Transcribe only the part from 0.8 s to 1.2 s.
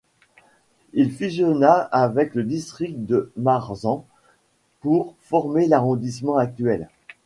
Il